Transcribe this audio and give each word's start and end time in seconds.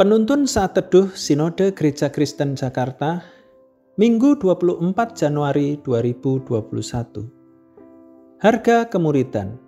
Penuntun 0.00 0.48
saat 0.48 0.72
teduh 0.72 1.12
Sinode 1.12 1.76
Gereja 1.76 2.08
Kristen 2.08 2.56
Jakarta, 2.56 3.20
Minggu 4.00 4.32
24 4.32 4.96
Januari 5.12 5.76
2021. 5.84 7.28
Harga 8.40 8.88
kemuridan. 8.88 9.60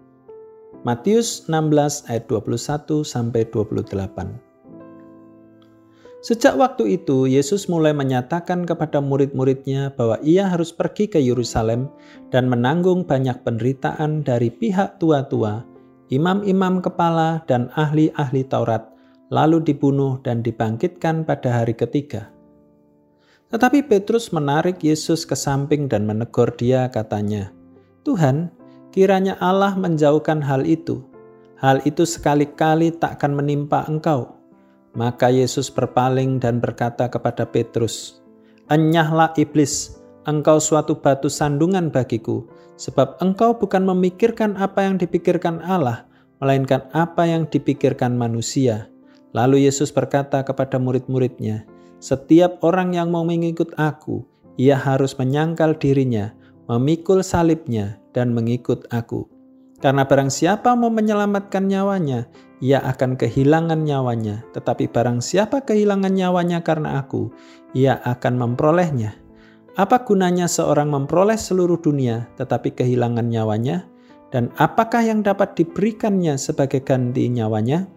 Matius 0.88 1.44
16 1.52 2.08
ayat 2.08 2.24
21 2.32 3.04
sampai 3.04 3.44
28. 3.44 6.24
Sejak 6.24 6.56
waktu 6.56 6.96
itu, 6.96 7.28
Yesus 7.28 7.68
mulai 7.68 7.92
menyatakan 7.92 8.64
kepada 8.64 9.04
murid-muridnya 9.04 9.92
bahwa 9.92 10.16
ia 10.24 10.48
harus 10.48 10.72
pergi 10.72 11.12
ke 11.12 11.20
Yerusalem 11.20 11.92
dan 12.32 12.48
menanggung 12.48 13.04
banyak 13.04 13.36
penderitaan 13.44 14.24
dari 14.24 14.48
pihak 14.48 14.96
tua-tua, 14.96 15.60
imam-imam 16.08 16.80
kepala, 16.80 17.44
dan 17.44 17.68
ahli-ahli 17.76 18.48
Taurat, 18.48 18.91
lalu 19.32 19.64
dibunuh 19.64 20.20
dan 20.20 20.44
dibangkitkan 20.44 21.24
pada 21.24 21.64
hari 21.64 21.72
ketiga. 21.72 22.28
Tetapi 23.48 23.88
Petrus 23.88 24.28
menarik 24.28 24.84
Yesus 24.84 25.24
ke 25.24 25.32
samping 25.32 25.88
dan 25.88 26.04
menegur 26.04 26.52
dia 26.52 26.92
katanya, 26.92 27.48
Tuhan, 28.04 28.52
kiranya 28.92 29.40
Allah 29.40 29.72
menjauhkan 29.72 30.44
hal 30.44 30.68
itu. 30.68 31.00
Hal 31.56 31.80
itu 31.88 32.04
sekali-kali 32.04 32.92
takkan 32.92 33.32
menimpa 33.32 33.88
engkau. 33.88 34.36
Maka 34.92 35.32
Yesus 35.32 35.72
berpaling 35.72 36.36
dan 36.36 36.60
berkata 36.60 37.08
kepada 37.08 37.48
Petrus, 37.48 38.20
Enyahlah 38.68 39.32
iblis, 39.40 39.96
engkau 40.28 40.60
suatu 40.60 41.00
batu 41.00 41.32
sandungan 41.32 41.88
bagiku, 41.88 42.44
sebab 42.76 43.16
engkau 43.24 43.56
bukan 43.56 43.88
memikirkan 43.88 44.60
apa 44.60 44.84
yang 44.84 45.00
dipikirkan 45.00 45.64
Allah, 45.64 46.04
melainkan 46.44 46.84
apa 46.92 47.24
yang 47.24 47.48
dipikirkan 47.48 48.12
manusia. 48.16 48.91
Lalu 49.32 49.64
Yesus 49.68 49.88
berkata 49.88 50.44
kepada 50.44 50.76
murid-muridnya, 50.76 51.64
"Setiap 52.00 52.60
orang 52.60 52.92
yang 52.92 53.08
mau 53.08 53.24
mengikut 53.24 53.72
Aku, 53.80 54.28
ia 54.60 54.76
harus 54.76 55.16
menyangkal 55.16 55.76
dirinya, 55.76 56.36
memikul 56.68 57.24
salibnya, 57.24 57.96
dan 58.12 58.36
mengikut 58.36 58.84
Aku. 58.92 59.28
Karena 59.82 60.06
barang 60.06 60.30
siapa 60.30 60.78
mau 60.78 60.92
menyelamatkan 60.94 61.66
nyawanya, 61.66 62.30
ia 62.62 62.78
akan 62.86 63.18
kehilangan 63.18 63.82
nyawanya. 63.82 64.46
Tetapi 64.54 64.86
barang 64.86 65.18
siapa 65.18 65.66
kehilangan 65.66 66.14
nyawanya 66.14 66.62
karena 66.62 67.02
Aku, 67.02 67.34
ia 67.74 67.98
akan 68.06 68.38
memperolehnya. 68.38 69.18
Apa 69.74 70.04
gunanya 70.04 70.46
seorang 70.46 70.92
memperoleh 70.92 71.40
seluruh 71.40 71.80
dunia 71.80 72.28
tetapi 72.36 72.76
kehilangan 72.76 73.26
nyawanya? 73.26 73.88
Dan 74.30 74.52
apakah 74.60 75.02
yang 75.02 75.24
dapat 75.24 75.58
diberikannya 75.58 76.38
sebagai 76.38 76.84
ganti 76.86 77.26
nyawanya?" 77.26 77.88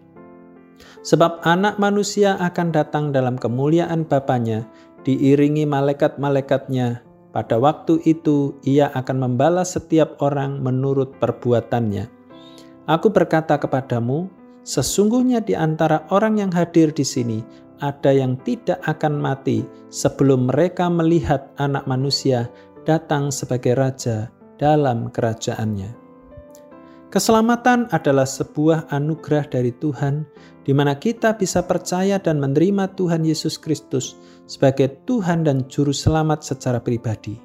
Sebab 1.02 1.44
anak 1.46 1.78
manusia 1.78 2.34
akan 2.40 2.74
datang 2.74 3.04
dalam 3.14 3.38
kemuliaan 3.38 4.04
Bapaknya, 4.04 4.66
diiringi 5.06 5.64
malaikat-malaikatnya. 5.64 7.06
Pada 7.30 7.60
waktu 7.60 8.00
itu 8.08 8.56
ia 8.64 8.88
akan 8.96 9.28
membalas 9.28 9.76
setiap 9.76 10.16
orang 10.24 10.64
menurut 10.64 11.20
perbuatannya. 11.20 12.08
Aku 12.88 13.12
berkata 13.12 13.60
kepadamu, 13.60 14.32
sesungguhnya 14.64 15.44
di 15.44 15.52
antara 15.52 16.08
orang 16.08 16.40
yang 16.40 16.50
hadir 16.54 16.90
di 16.96 17.04
sini 17.04 17.44
ada 17.84 18.08
yang 18.08 18.40
tidak 18.40 18.80
akan 18.88 19.20
mati 19.20 19.68
sebelum 19.92 20.48
mereka 20.48 20.88
melihat 20.88 21.52
anak 21.60 21.84
manusia 21.84 22.48
datang 22.88 23.28
sebagai 23.28 23.76
raja 23.76 24.32
dalam 24.56 25.12
kerajaannya. 25.12 25.92
Keselamatan 27.12 27.88
adalah 27.94 28.26
sebuah 28.26 28.90
anugerah 28.90 29.46
dari 29.48 29.70
Tuhan, 29.76 30.26
di 30.66 30.74
mana 30.74 30.98
kita 30.98 31.38
bisa 31.38 31.62
percaya 31.62 32.18
dan 32.18 32.42
menerima 32.42 32.98
Tuhan 32.98 33.22
Yesus 33.22 33.54
Kristus 33.54 34.18
sebagai 34.50 34.98
Tuhan 35.06 35.46
dan 35.46 35.62
Juru 35.70 35.94
Selamat 35.94 36.42
secara 36.42 36.82
pribadi. 36.82 37.38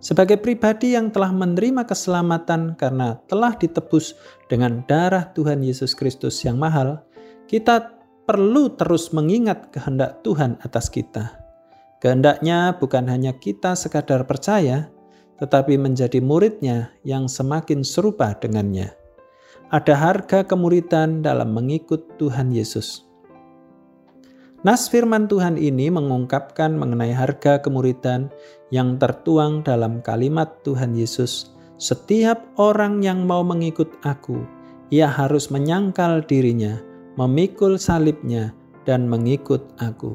Sebagai 0.00 0.40
pribadi 0.40 0.96
yang 0.96 1.12
telah 1.12 1.32
menerima 1.32 1.84
keselamatan 1.84 2.80
karena 2.80 3.20
telah 3.28 3.52
ditebus 3.56 4.16
dengan 4.48 4.80
darah 4.88 5.32
Tuhan 5.36 5.60
Yesus 5.60 5.92
Kristus 5.92 6.40
yang 6.44 6.56
mahal, 6.56 7.04
kita 7.44 7.92
perlu 8.24 8.72
terus 8.72 9.12
mengingat 9.12 9.68
kehendak 9.68 10.24
Tuhan 10.24 10.56
atas 10.64 10.88
kita. 10.88 11.40
Kehendaknya 12.00 12.76
bukan 12.76 13.08
hanya 13.08 13.36
kita 13.36 13.76
sekadar 13.76 14.28
percaya, 14.28 14.92
tetapi 15.40 15.76
menjadi 15.80 16.20
muridnya 16.20 16.92
yang 17.04 17.28
semakin 17.28 17.80
serupa 17.80 18.32
dengannya. 18.36 19.03
Ada 19.74 19.98
harga 19.98 20.46
kemuridan 20.46 21.18
dalam 21.18 21.50
mengikut 21.50 22.14
Tuhan 22.14 22.54
Yesus. 22.54 23.10
Nas 24.62 24.86
firman 24.86 25.26
Tuhan 25.26 25.58
ini 25.58 25.90
mengungkapkan 25.90 26.78
mengenai 26.78 27.10
harga 27.10 27.58
kemuridan 27.58 28.30
yang 28.70 29.02
tertuang 29.02 29.66
dalam 29.66 29.98
kalimat 29.98 30.62
Tuhan 30.62 30.94
Yesus. 30.94 31.58
Setiap 31.74 32.54
orang 32.54 33.02
yang 33.02 33.26
mau 33.26 33.42
mengikut 33.42 33.90
aku, 34.06 34.46
ia 34.94 35.10
harus 35.10 35.50
menyangkal 35.50 36.22
dirinya, 36.22 36.78
memikul 37.18 37.74
salibnya, 37.74 38.54
dan 38.86 39.10
mengikut 39.10 39.74
aku. 39.82 40.14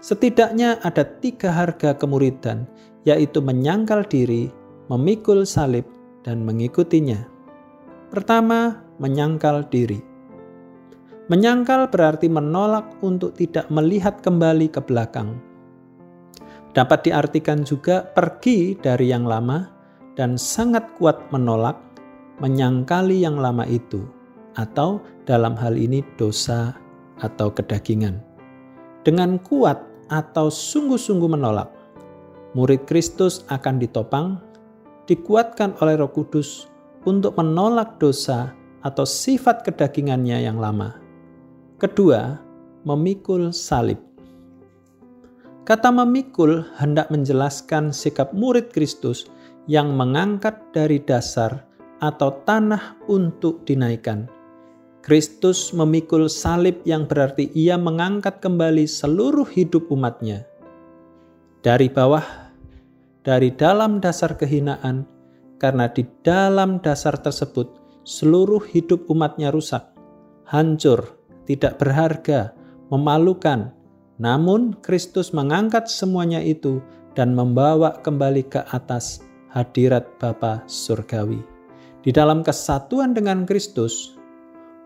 Setidaknya 0.00 0.80
ada 0.80 1.04
tiga 1.20 1.52
harga 1.52 1.92
kemuridan 2.00 2.64
yaitu 3.04 3.44
menyangkal 3.44 4.08
diri, 4.08 4.48
memikul 4.88 5.44
salib, 5.44 5.84
dan 6.24 6.48
mengikutinya. 6.48 7.28
Pertama, 8.10 8.82
menyangkal 8.98 9.70
diri. 9.70 10.02
Menyangkal 11.30 11.86
berarti 11.94 12.26
menolak 12.26 12.90
untuk 13.06 13.38
tidak 13.38 13.70
melihat 13.70 14.18
kembali 14.18 14.66
ke 14.66 14.82
belakang. 14.82 15.38
Dapat 16.74 17.06
diartikan 17.06 17.62
juga 17.62 18.02
pergi 18.02 18.74
dari 18.74 19.14
yang 19.14 19.30
lama 19.30 19.70
dan 20.18 20.34
sangat 20.34 20.90
kuat 20.98 21.30
menolak, 21.30 21.78
menyangkali 22.42 23.22
yang 23.22 23.38
lama 23.38 23.62
itu, 23.70 24.02
atau 24.58 24.98
dalam 25.22 25.54
hal 25.54 25.78
ini 25.78 26.02
dosa 26.18 26.74
atau 27.22 27.54
kedagingan. 27.54 28.18
Dengan 29.06 29.38
kuat 29.38 29.78
atau 30.10 30.50
sungguh-sungguh 30.50 31.30
menolak, 31.30 31.70
murid 32.58 32.90
Kristus 32.90 33.46
akan 33.46 33.78
ditopang, 33.78 34.42
dikuatkan 35.06 35.78
oleh 35.78 35.94
Roh 35.94 36.10
Kudus 36.10 36.69
untuk 37.08 37.36
menolak 37.36 38.00
dosa 38.00 38.52
atau 38.84 39.04
sifat 39.04 39.64
kedagingannya 39.64 40.44
yang 40.44 40.56
lama. 40.56 40.96
Kedua, 41.80 42.36
memikul 42.84 43.52
salib. 43.52 44.00
Kata 45.64 45.92
memikul 45.92 46.64
hendak 46.80 47.12
menjelaskan 47.12 47.92
sikap 47.92 48.32
murid 48.32 48.72
Kristus 48.72 49.28
yang 49.68 49.94
mengangkat 49.94 50.56
dari 50.72 50.98
dasar 50.98 51.62
atau 52.00 52.42
tanah 52.48 52.96
untuk 53.06 53.62
dinaikkan. 53.68 54.26
Kristus 55.00 55.72
memikul 55.72 56.28
salib 56.28 56.80
yang 56.84 57.08
berarti 57.08 57.48
ia 57.56 57.80
mengangkat 57.80 58.44
kembali 58.44 58.84
seluruh 58.84 59.48
hidup 59.48 59.88
umatnya 59.88 60.44
dari 61.60 61.92
bawah, 61.92 62.24
dari 63.20 63.52
dalam 63.52 64.00
dasar 64.00 64.36
kehinaan, 64.36 65.04
karena 65.60 65.92
di 65.92 66.08
dalam 66.24 66.80
dasar 66.80 67.20
tersebut 67.20 67.68
seluruh 68.08 68.64
hidup 68.72 69.04
umatnya 69.12 69.52
rusak, 69.52 69.84
hancur, 70.48 71.20
tidak 71.44 71.76
berharga, 71.76 72.56
memalukan. 72.88 73.70
Namun 74.16 74.76
Kristus 74.80 75.36
mengangkat 75.36 75.88
semuanya 75.88 76.40
itu 76.40 76.80
dan 77.12 77.36
membawa 77.36 78.00
kembali 78.00 78.48
ke 78.48 78.64
atas 78.72 79.20
hadirat 79.52 80.08
Bapa 80.16 80.64
surgawi. 80.64 81.40
Di 82.00 82.10
dalam 82.10 82.40
kesatuan 82.40 83.12
dengan 83.12 83.44
Kristus, 83.44 84.16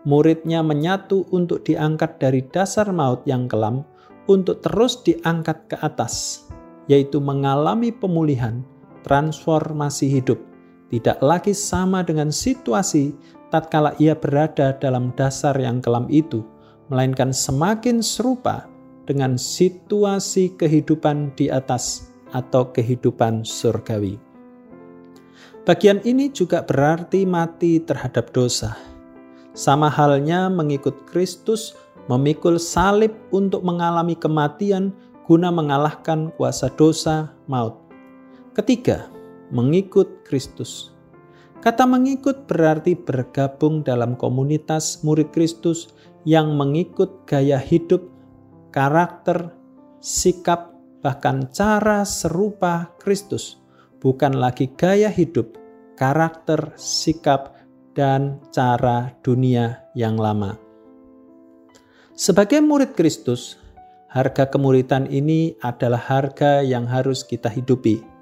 muridnya 0.03 0.59
menyatu 0.59 1.23
untuk 1.31 1.63
diangkat 1.63 2.19
dari 2.19 2.43
dasar 2.51 2.91
maut 2.91 3.23
yang 3.23 3.47
kelam 3.47 3.87
untuk 4.27 4.59
terus 4.59 4.99
diangkat 5.03 5.71
ke 5.71 5.77
atas 5.79 6.45
yaitu 6.85 7.17
mengalami 7.17 7.89
pemulihan, 7.89 8.61
transformasi 9.01 10.05
hidup, 10.05 10.37
tidak 10.93 11.17
lagi 11.21 11.51
sama 11.51 12.05
dengan 12.05 12.29
situasi 12.29 13.15
tatkala 13.49 13.95
ia 13.97 14.13
berada 14.13 14.75
dalam 14.77 15.15
dasar 15.17 15.57
yang 15.57 15.81
kelam 15.81 16.05
itu, 16.11 16.45
melainkan 16.91 17.33
semakin 17.33 18.03
serupa 18.03 18.69
dengan 19.05 19.37
situasi 19.37 20.53
kehidupan 20.57 21.33
di 21.37 21.49
atas 21.49 22.13
atau 22.33 22.69
kehidupan 22.69 23.45
surgawi. 23.45 24.17
Bagian 25.65 25.97
ini 26.05 26.29
juga 26.29 26.61
berarti 26.61 27.25
mati 27.25 27.81
terhadap 27.81 28.29
dosa. 28.29 28.77
Sama 29.57 29.89
halnya 29.89 30.45
mengikut 30.51 31.09
Kristus 31.09 31.73
memikul 32.05 32.61
salib 32.61 33.17
untuk 33.33 33.65
mengalami 33.65 34.13
kematian 34.13 34.93
guna 35.25 35.49
mengalahkan 35.49 36.29
kuasa 36.37 36.69
dosa 36.77 37.33
maut. 37.49 37.81
Ketiga, 38.53 39.09
mengikut 39.55 40.27
Kristus. 40.27 40.91
Kata 41.63 41.87
mengikut 41.87 42.45
berarti 42.45 42.93
bergabung 42.93 43.81
dalam 43.81 44.19
komunitas 44.19 45.01
murid 45.01 45.31
Kristus 45.31 45.95
yang 46.27 46.59
mengikut 46.59 47.23
gaya 47.23 47.57
hidup, 47.57 48.05
karakter, 48.75 49.55
sikap, 50.03 50.75
bahkan 50.99 51.47
cara 51.49 52.03
serupa 52.03 52.91
Kristus, 52.99 53.57
bukan 54.03 54.35
lagi 54.37 54.69
gaya 54.75 55.07
hidup, 55.07 55.57
karakter, 55.95 56.75
sikap, 56.75 57.55
dan 57.95 58.43
cara 58.51 59.15
dunia 59.23 59.87
yang 59.95 60.19
lama. 60.19 60.59
Sebagai 62.13 62.59
murid 62.59 62.93
Kristus, 62.93 63.55
harga 64.11 64.47
kemuritan 64.47 65.07
ini 65.07 65.55
adalah 65.63 65.99
harga 65.99 66.61
yang 66.61 66.85
harus 66.85 67.23
kita 67.23 67.47
hidupi. 67.47 68.14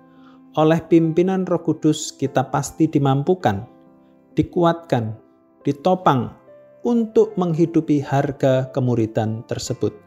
Oleh 0.54 0.86
pimpinan 0.86 1.50
Roh 1.50 1.66
Kudus, 1.66 2.14
kita 2.14 2.54
pasti 2.54 2.86
dimampukan, 2.86 3.66
dikuatkan, 4.38 5.18
ditopang 5.66 6.30
untuk 6.86 7.34
menghidupi 7.42 7.98
harga 8.06 8.70
kemuritan 8.70 9.42
tersebut. 9.50 9.98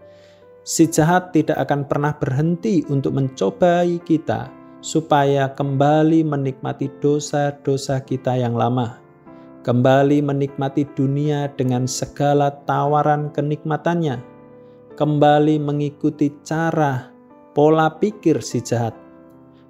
Si 0.63 0.87
jahat 0.87 1.35
tidak 1.35 1.59
akan 1.67 1.91
pernah 1.91 2.15
berhenti 2.15 2.87
untuk 2.87 3.19
mencobai 3.19 3.99
kita 4.07 4.47
supaya 4.87 5.51
kembali 5.51 6.23
menikmati 6.23 6.95
dosa-dosa 7.03 8.07
kita 8.07 8.39
yang 8.39 8.55
lama, 8.55 9.03
kembali 9.67 10.23
menikmati 10.23 10.87
dunia 10.95 11.51
dengan 11.59 11.91
segala 11.91 12.55
tawaran 12.71 13.35
kenikmatannya, 13.35 14.23
kembali 14.95 15.59
mengikuti 15.59 16.31
cara 16.47 17.11
pola 17.51 17.91
pikir 17.91 18.39
si 18.39 18.63
jahat. 18.63 19.06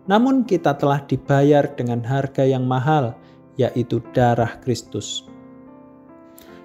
Namun 0.07 0.47
kita 0.47 0.79
telah 0.79 1.03
dibayar 1.03 1.67
dengan 1.75 2.03
harga 2.07 2.47
yang 2.47 2.63
mahal, 2.63 3.19
yaitu 3.59 3.99
darah 4.15 4.59
Kristus. 4.63 5.27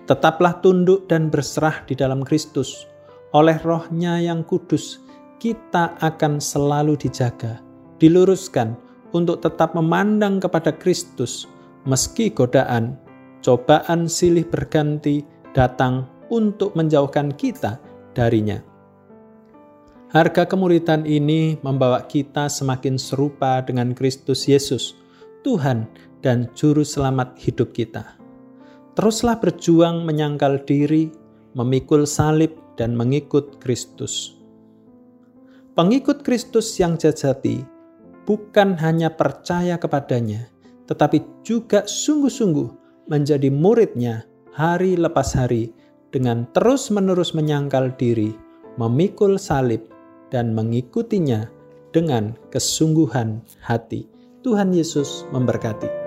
Tetaplah 0.06 0.62
tunduk 0.62 1.10
dan 1.10 1.34
berserah 1.34 1.82
di 1.90 1.98
dalam 1.98 2.22
Kristus, 2.22 2.86
oleh 3.34 3.58
rohnya 3.64 4.22
yang 4.22 4.46
kudus, 4.46 5.02
kita 5.42 5.98
akan 6.04 6.38
selalu 6.38 6.94
dijaga, 7.00 7.64
diluruskan 7.98 8.78
untuk 9.16 9.42
tetap 9.42 9.74
memandang 9.74 10.38
kepada 10.38 10.76
Kristus, 10.76 11.50
meski 11.88 12.30
godaan, 12.30 13.00
cobaan 13.42 14.06
silih 14.06 14.46
berganti 14.46 15.26
datang 15.58 16.06
untuk 16.30 16.78
menjauhkan 16.78 17.34
kita 17.34 17.82
darinya. 18.14 18.71
Harga 20.12 20.44
kemuritan 20.44 21.08
ini 21.08 21.56
membawa 21.64 22.04
kita 22.04 22.52
semakin 22.52 23.00
serupa 23.00 23.64
dengan 23.64 23.96
Kristus 23.96 24.44
Yesus, 24.44 25.00
Tuhan 25.40 25.88
dan 26.20 26.52
Juru 26.52 26.84
Selamat 26.84 27.40
hidup 27.40 27.72
kita. 27.72 28.20
Teruslah 29.00 29.40
berjuang 29.40 30.04
menyangkal 30.04 30.68
diri, 30.68 31.08
memikul 31.56 32.04
salib, 32.04 32.52
dan 32.76 32.92
mengikut 32.92 33.64
Kristus. 33.64 34.36
Pengikut 35.80 36.28
Kristus 36.28 36.76
yang 36.76 37.00
jajati 37.00 37.64
bukan 38.28 38.76
hanya 38.84 39.16
percaya 39.16 39.80
kepadanya, 39.80 40.52
tetapi 40.92 41.24
juga 41.40 41.88
sungguh-sungguh 41.88 42.68
menjadi 43.08 43.48
muridnya 43.48 44.28
hari 44.52 45.00
lepas 45.00 45.40
hari 45.40 45.72
dengan 46.12 46.52
terus-menerus 46.52 47.32
menyangkal 47.32 47.96
diri, 47.96 48.36
memikul 48.76 49.40
salib, 49.40 49.88
dan 50.32 50.56
mengikutinya 50.56 51.52
dengan 51.92 52.34
kesungguhan 52.50 53.44
hati. 53.60 54.08
Tuhan 54.42 54.74
Yesus 54.74 55.28
memberkati. 55.30 56.01